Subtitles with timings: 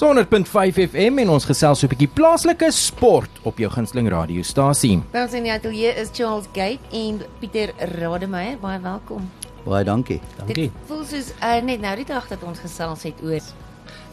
[0.00, 5.02] 100.5 FM en ons gesels so 'n bietjie plaaslike sport op jou gunsteling radiostasie.
[5.12, 8.56] By ons in die ateljee is Charles Gate en Pieter Rademeier.
[8.58, 9.30] Baie welkom.
[9.64, 10.20] Baie dankie.
[10.20, 10.70] Dit Dankie.
[10.86, 13.40] voel soos uh, net nou die dag dat ons gesels het oor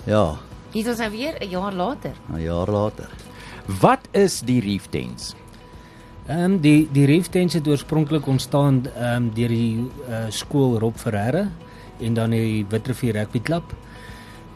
[0.05, 0.35] Ja,
[0.73, 2.11] hier is ons nou weer 'n jaar later.
[2.33, 3.09] 'n jaar later.
[3.79, 5.35] Wat is die Reef Tens?
[6.27, 10.79] Ehm um, die die Reef Tens het oorspronklik ontstaan ehm um, deur die uh, skool
[10.79, 11.47] Rob Ferreira
[11.99, 13.63] en dan die Witrifuur Rugby Klub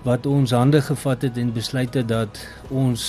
[0.04, 2.40] wat ons hande gevat het en besluit het dat
[2.74, 3.04] ons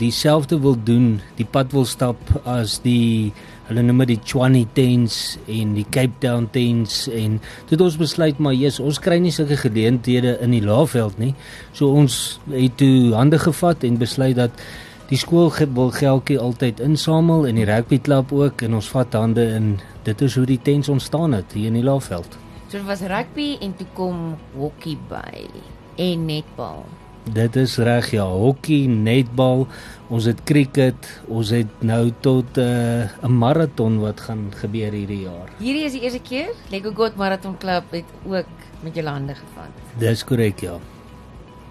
[0.00, 3.32] dieselfde wil doen, die pad wil stap as die
[3.64, 7.38] hulle noem dit die Tshwane Tens en die Cape Town Tens en
[7.70, 11.32] dit ons besluit maar yes, ons kry nie sulke geleenthede in die Laagveld nie.
[11.72, 14.64] So ons het toe hande gevat en besluit dat
[15.08, 19.46] die skool wil geldjie altyd insamel en die rugby klub ook en ons vat hande
[19.56, 22.36] in dit is hoe die tens ontstaan het hier in die Laagveld.
[22.68, 25.48] So was rugby en toe kom hokkie by
[25.96, 26.84] en netbal.
[27.24, 29.64] Dit is reg ja, hokkie, netbal,
[30.12, 35.22] ons het cricket, ons het nou tot 'n uh, 'n maraton wat gaan gebeur hierdie
[35.24, 35.48] jaar.
[35.58, 38.46] Hierdie is die eerste keer Lego God Marathon Club het ook
[38.82, 39.72] met julle hande gevat.
[39.98, 40.78] Dis korrek ja.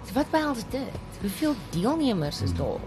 [0.06, 1.20] So wat behels dit?
[1.20, 2.80] Hoeveel deelnemers is daar?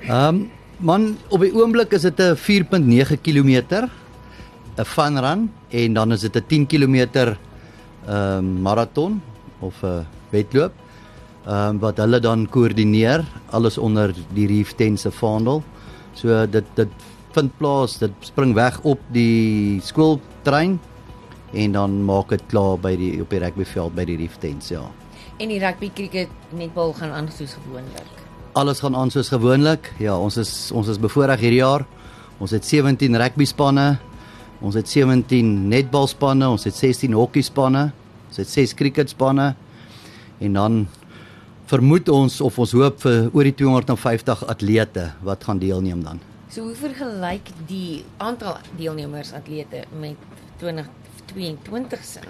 [0.00, 3.86] Ehm um, man, op die oomblik is dit 'n 4.9 km
[4.76, 7.36] 'n fun run en dan is dit 'n 10 km ehm
[8.08, 9.22] um, maraton
[9.58, 10.74] of 'n wedloop.
[11.44, 15.62] Ehm um, wat hulle dan koördineer alles onder die Reef Tent se vaandel.
[16.14, 16.88] So dit dit
[17.34, 20.78] vind plaas, dit spring weg op die skooltrein
[21.54, 24.82] en dan maak dit klaar by die op die rugbyveld by die Reef Tent, ja.
[25.42, 28.22] En die rugby, cricket, netbal gaan aan soos gewoonlik.
[28.54, 29.90] Alles gaan aan soos gewoonlik.
[29.98, 31.82] Ja, ons is ons is bevoorreg hierdie jaar.
[32.38, 33.96] Ons het 17 rugby spanne.
[34.64, 37.88] Ons het 17 netbal spanne, ons het 16 hokkie spanne.
[38.30, 39.52] Ons het 6 cricket spanne.
[40.38, 40.86] En dan
[41.66, 46.20] vermoed ons of ons hoop vir oor die 250 atlete wat gaan deelneem dan.
[46.48, 50.16] So hoe vergelyk die aantal deelnemers atlete met
[50.60, 52.20] 2022 se?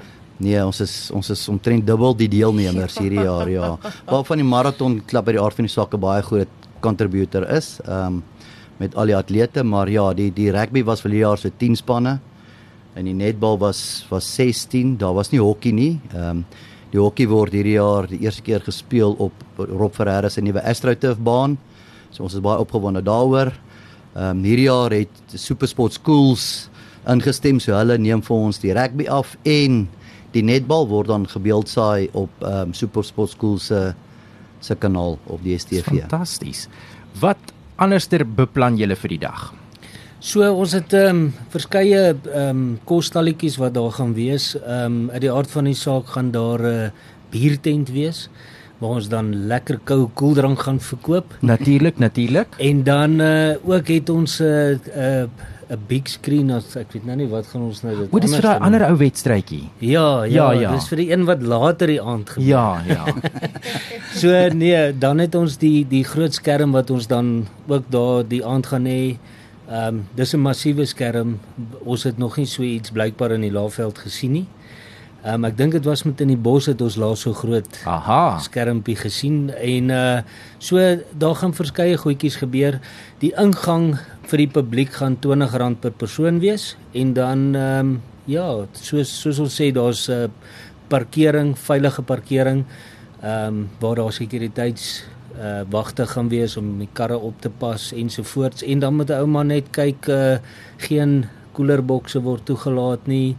[0.42, 3.75] Nee, ons is ons is omtrent dubbel die deelnemers hierdie jaar, ja.
[4.12, 7.81] Waarvan die marathon klub by die aard van die saak 'n baie groot contributor is.
[7.84, 8.22] Ehm um,
[8.78, 11.76] met al die atlete, maar ja, die die rugby was vir die jaar so 10
[11.76, 12.19] spanne
[12.94, 14.97] en die netbal was was 16.
[14.98, 16.00] Daar was nie hokkie nie.
[16.12, 16.44] Ehm um,
[16.94, 21.19] die hokkie word hierdie jaar die eerste keer gespeel op Rob Ferreira se nuwe AstroTurf
[21.27, 21.56] baan.
[22.15, 23.50] So ons is baie opgewonde daaroor.
[24.15, 26.69] Ehm um, hierdie jaar het Supersport Schools
[27.10, 29.84] ingestem, so hulle neem vir ons die rugby af en
[30.34, 33.83] die netbal word dan gebeeldsaai op ehm um, Supersport Schools se
[34.65, 35.91] se kanaal op die STV.
[35.91, 36.69] Fantasties.
[37.21, 39.50] Wat anderster beplan julle vir die dag?
[40.24, 44.54] So ons het ehm um, verskeie ehm um, kosstalletjies wat daar gaan wees.
[44.56, 46.90] Ehm um, uit die aard van die saak gaan daar 'n uh,
[47.30, 48.28] biertent wees
[48.78, 51.34] waar ons dan lekker koue koeldrank gaan verkoop.
[51.40, 52.48] Natuurlik, natuurlik.
[52.58, 56.92] En dan uh, ook het ons 'n uh, 'n uh, 'n big screen as ek
[56.92, 58.72] weet nou nie wat gaan ons nou dit O, dis vir anders daai gaan noem.
[58.80, 59.68] ander ou wedstrydjie.
[59.78, 60.72] Ja, ja, Ja, ja, ja.
[60.74, 62.48] dis vir die een wat later die aand gebeur.
[62.48, 63.04] Ja, ja.
[64.20, 68.44] So nee, dan het ons die die groot skerm wat ons dan ook daar die
[68.44, 69.16] aand gaan hê.
[69.64, 71.41] Ehm um, dis 'n massiewe skerm.
[71.84, 74.47] Ons het nog nie so iets blykbaar in die Laagveld gesien nie.
[75.25, 77.78] Ehm um, ek dink dit was met in die bos het ons laas so groot
[77.88, 78.38] Aha.
[78.38, 80.20] skermpie gesien en uh
[80.58, 80.76] so
[81.16, 82.80] daar gaan verskeie goedjies gebeur.
[83.19, 83.98] Die ingang
[84.28, 89.38] vir die publiek gaan R20 per persoon wees en dan ehm um, ja, soos soos
[89.38, 90.28] ons sê daar's 'n uh,
[90.88, 92.64] parkering, veilige parkering
[93.22, 95.04] ehm um, waar daar sekuriteits
[95.39, 99.21] uh wagte gaan wees om die karre op te pas ensovoorts en dan moet 'n
[99.21, 100.39] ou maar net kyk uh
[100.77, 103.37] geen koelerbokse word toegelaat nie.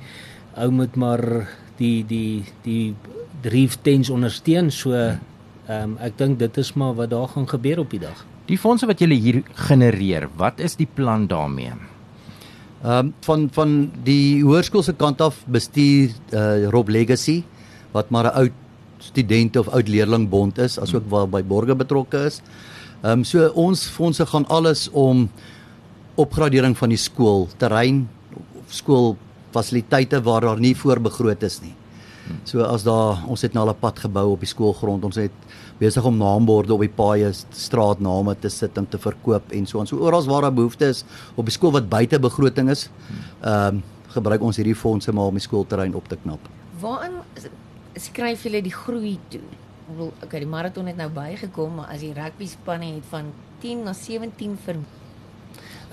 [0.55, 1.47] Ou moet maar
[1.77, 2.95] die die die
[3.41, 5.19] reef tents ondersteun so ehm
[5.67, 8.25] um, ek dink dit is maar wat daar gaan gebeur op die dag.
[8.45, 11.73] Die fondse wat julle hier genereer, wat is die plan daarmee?
[12.83, 17.43] Ehm um, van van die hoërskool se kant af bestuur uh, Rob Legacy
[17.91, 18.61] wat maar 'n oud
[18.99, 22.41] studente of oud leerlingbond is, asook waar by borge betrokke is.
[23.01, 25.29] Ehm um, so ons fondse gaan alles om
[26.15, 28.05] opgradering van die skool, terrein,
[28.67, 29.17] skool
[29.51, 31.75] fasiliteite waar daar nie voorbegroot is nie.
[32.45, 35.03] So as daar ons het nou al 'n pad gebou op die skoolgrond.
[35.03, 35.31] Ons het
[35.77, 39.87] besig om naamborde op die paaie, straatname te sit en te verkoop en so en
[39.87, 41.03] so oral waar daar behoefte is
[41.35, 42.89] op die skool wat buite begroting is,
[43.41, 43.83] ehm um,
[44.15, 46.39] gebruik ons hierdie fondse maar om die skoolterrein op te knap.
[46.79, 47.11] Waarin
[47.95, 49.41] skryf julle die groei toe?
[49.85, 53.31] Ek bedoel, okay, die maraton het nou bygekom, maar as die rugby spanne het van
[53.61, 54.79] 10 na 17 ver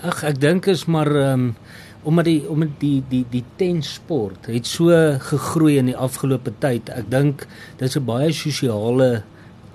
[0.02, 1.56] Ag ek dink is maar ehm um,
[2.02, 4.90] omdat die omdat die die die tensport het so
[5.22, 6.90] gegroei in die afgelope tyd.
[6.90, 7.46] Ek dink
[7.78, 9.22] dis 'n baie sosiale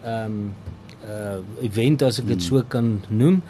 [0.04, 0.54] ehm um,
[1.08, 3.42] uh event as ek dit so kan noem.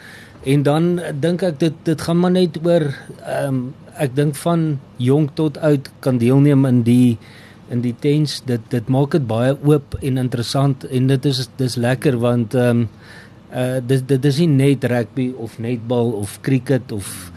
[0.46, 2.86] En dan dink ek dit dit gaan maar net oor
[3.26, 7.18] ehm um, ek dink van jonk tot oud kan deelneem in die
[7.70, 11.76] in die tens dit dit maak dit baie oop en interessant en dit is dis
[11.76, 12.90] lekker want ehm um,
[13.48, 17.32] uh dit dit is nie net rugby of netbal of cricket of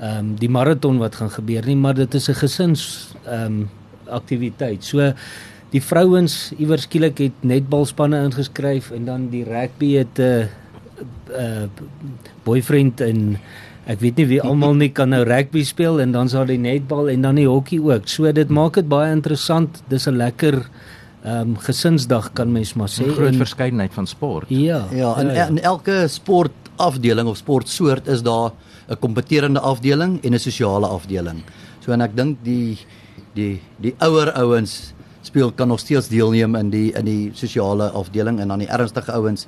[0.00, 2.82] ehm um, die maraton wat gaan gebeur nie maar dit is 'n gesins
[3.24, 3.68] ehm um,
[4.06, 4.84] aktiwiteit.
[4.84, 5.12] So
[5.72, 10.46] die vrouens iewers skielik het netbalspanne ingeskryf en dan die rugby het 'n uh,
[11.30, 11.66] uh,
[12.44, 13.38] boyfriend en
[13.86, 17.08] ek weet nie wie almal nie kan nou rugby speel en dan sal die netbal
[17.12, 18.08] en dan die hokkie ook.
[18.10, 19.82] So dit maak dit baie interessant.
[19.88, 20.66] Dis 'n lekker
[21.26, 23.06] ehm um, gesinsdag kan mens maar sê.
[23.06, 24.46] 'n Groot verskeidenheid van sport.
[24.48, 24.86] Ja.
[24.90, 25.46] Ja, in, ja, ja.
[25.46, 28.52] in elke sportafdeling of sportsoort is daar
[28.88, 31.42] 'n kompeterende afdeling en 'n sosiale afdeling.
[31.80, 32.78] So en ek dink die
[33.34, 38.40] die die ouer ouens speel kan nog steeds deelneem in die in die sosiale afdeling
[38.40, 39.46] en dan die ernstige ouens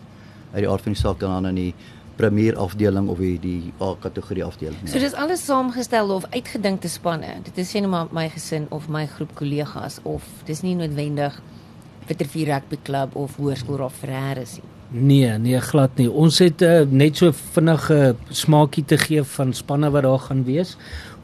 [0.53, 1.75] uit die aard van die saak dan in die
[2.19, 4.89] premier afdeling of die die A kategorie afdeling.
[4.91, 7.39] So dis alles saamgestel of uitgedinkte spanne.
[7.47, 11.39] Dit is sê nou maar my gesin of my groep kollegas of dis nie noodwendig
[12.09, 14.67] Wittervier Rugby Club of Hoërskool Raaf Ferreira nie.
[14.89, 16.09] Nee, nee glad nie.
[16.09, 20.79] Ons het uh, net so vinnige smaakie te gee van spanne wat daar gaan wees.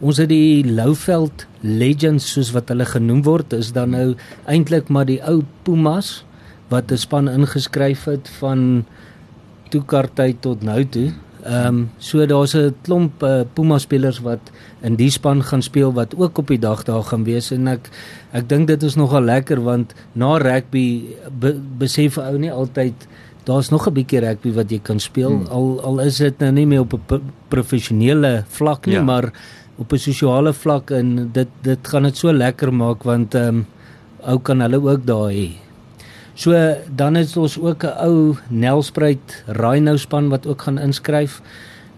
[0.05, 4.11] Ons het die Louveld Legends soos wat hulle genoem word, is dan nou
[4.45, 6.27] eintlik maar die ou Pumas
[6.69, 8.85] wat 'n span ingeskryf het van
[9.71, 11.13] toekartyd tot nou toe.
[11.45, 14.51] Ehm um, so daar's 'n klomp uh, Puma spelers wat
[14.81, 17.91] in die span gaan speel wat ook op die dag daar gaan wees en ek
[18.33, 21.05] ek dink dit is nogal lekker want na rugby
[21.41, 22.95] be, besef ou nie altyd
[23.45, 25.47] daar's nog 'n bietjie rugby wat jy kan speel hmm.
[25.47, 29.03] al al is dit nou nie meer op 'n professionele vlak nie ja.
[29.03, 29.33] maar
[29.77, 33.67] op 'n sosiale vlak en dit dit gaan dit so lekker maak want ehm um,
[34.25, 35.64] ou kan hulle ook daar hê.
[36.35, 36.51] So
[36.91, 41.41] dan is ons ook 'n ou Nelspruit Rhino span wat ook gaan inskryf.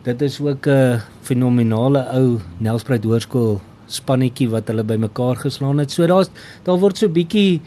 [0.02, 5.90] Dit is ook 'n fenominale ou Nelspruit Hoërskool spannetjie wat hulle bymekaar geslaan het.
[5.90, 6.28] So daar's
[6.62, 7.60] daar word so bietjie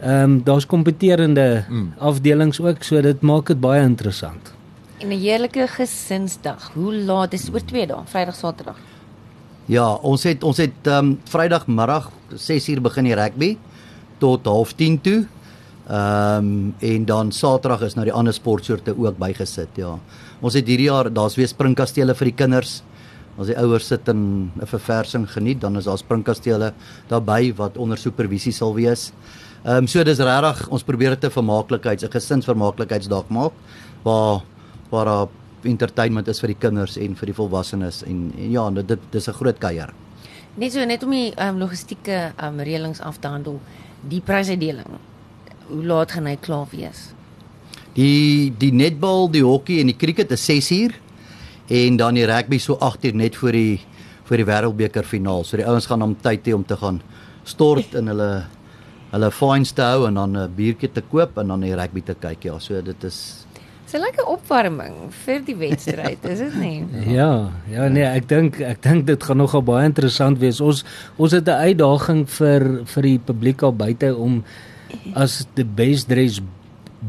[0.00, 1.92] ehm um, daar's kompeterende mm.
[1.98, 4.52] afdelings ook, so dit maak dit baie interessant.
[4.98, 6.70] En 'n heerlike gesinsdag.
[6.74, 8.76] Hoe laat is oor 2 dae, Vrydag, Saterdag?
[9.66, 13.56] Ja, ons het ons het ehm um, Vrydagmiddag 6uur begin die rugby
[14.18, 15.26] tot 09:30 toe.
[15.84, 19.98] Ehm um, en dan Saterdag is nou die ander sportsoorte ook bygesit, ja.
[20.40, 22.82] Ons het hierdie jaar daar's weer springkastele vir die kinders.
[23.36, 26.72] As die ouers sit en 'n verversing geniet, dan is daar springkastele
[27.08, 29.12] daarbey wat onder supervisie sal wees.
[29.64, 33.52] Ehm um, so dis regtig ons probeer dit 'n vermaaklikheids, 'n gesinsvermaaklikheidsdag maak
[34.04, 34.42] waar
[34.90, 35.28] waar daar
[35.62, 39.28] entertainment is vir die kinders en vir die volwassenes en, en ja, dit dit dis
[39.28, 39.92] 'n groot kuier.
[40.56, 43.60] Net so net om die um, logistieke um, reëlings af te handel,
[44.08, 44.86] die prysuitdeling.
[45.68, 47.12] Hoe laat gaan hy klaar wees?
[47.94, 50.96] Die die netbal, die hokkie en die cricket is 6uur
[51.72, 53.80] en dan die rugby so 8uur net voor die
[54.24, 55.44] voor die wêreldbeker finaal.
[55.44, 57.00] So die ouens gaan om tyd hê om te gaan
[57.44, 58.30] stort in hulle
[59.14, 62.14] hulle fines te hou en dan 'n biertjie te koop en dan die rugby te
[62.14, 62.44] kyk.
[62.44, 63.46] Ja, so dit is
[63.84, 66.86] Dis 'n lekker opwarming vir die wedstryd, is dit nie?
[67.18, 70.60] Ja, ja nee, ek dink ek dink dit gaan nogal baie interessant wees.
[70.60, 70.84] Ons
[71.16, 74.42] ons het 'n uitdaging vir vir die publiek al buite om
[75.14, 76.40] as die best dress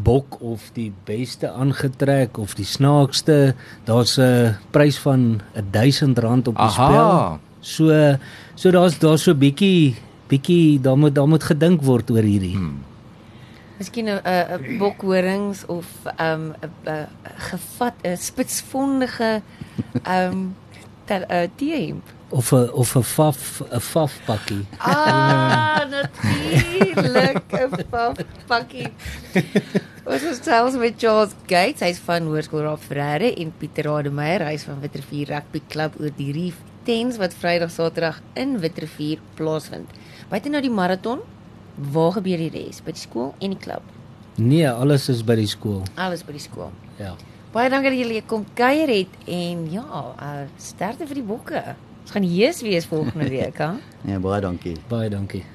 [0.04, 6.70] bok of die beste aangetrek of die snaaksste, daar's 'n prys van R1000 op die
[6.70, 6.88] Aha.
[6.89, 7.39] spel.
[7.62, 8.18] So
[8.56, 9.96] so daar's daar's so bietjie
[10.27, 12.56] bietjie daar moet daar moet gedink word oor hierdie.
[12.56, 12.84] Hmm.
[13.77, 15.86] Miskien 'n 'n bokhorings of
[16.18, 16.54] 'n
[16.86, 19.42] 'n gevat 'n spitsvondige
[20.04, 20.54] ehm
[21.12, 22.13] um, teehemp.
[22.29, 24.65] Of 'n of 'n faf 'n faf pakkie.
[24.79, 28.89] Ah, natuurlik 'n faf pakkie.
[30.05, 34.63] Ons is selfs met Charles Gates, hy's van Hoërskool Raaf Ferreira en Pieter Rademeier, hy's
[34.63, 39.89] van Witrifuur Rugby Club oor die Reef Tens wat Vrydag Saterdag in Witrifuur plaasvind.
[40.29, 41.19] Buite nou die maraton,
[41.91, 42.83] waar gebeur die res?
[42.85, 43.81] By die skool en die klub.
[44.38, 45.81] Nee, alles is by die skool.
[45.95, 46.69] Alles by die skool.
[47.00, 47.15] Ja.
[47.55, 51.62] Baie dankie dat julle kom kuier het en ja, uh, sterkte vir die bokke.
[52.03, 53.71] Ons gaan heus wees volgende week, hè?
[54.12, 54.75] ja, baie dankie.
[54.91, 55.45] Baie dankie.